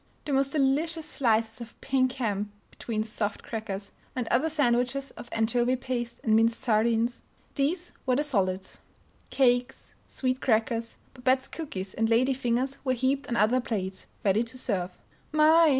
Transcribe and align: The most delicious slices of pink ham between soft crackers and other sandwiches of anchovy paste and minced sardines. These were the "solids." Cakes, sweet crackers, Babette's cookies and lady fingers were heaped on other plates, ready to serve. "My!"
The 0.25 0.33
most 0.33 0.53
delicious 0.53 1.07
slices 1.07 1.61
of 1.61 1.79
pink 1.79 2.13
ham 2.13 2.51
between 2.71 3.03
soft 3.03 3.43
crackers 3.43 3.91
and 4.15 4.27
other 4.29 4.49
sandwiches 4.49 5.11
of 5.11 5.29
anchovy 5.31 5.75
paste 5.75 6.19
and 6.23 6.35
minced 6.35 6.59
sardines. 6.59 7.21
These 7.53 7.91
were 8.07 8.15
the 8.15 8.23
"solids." 8.23 8.79
Cakes, 9.29 9.93
sweet 10.07 10.41
crackers, 10.41 10.97
Babette's 11.13 11.47
cookies 11.47 11.93
and 11.93 12.09
lady 12.09 12.33
fingers 12.33 12.79
were 12.83 12.93
heaped 12.93 13.27
on 13.29 13.35
other 13.35 13.61
plates, 13.61 14.07
ready 14.25 14.41
to 14.43 14.57
serve. 14.57 14.89
"My!" 15.31 15.69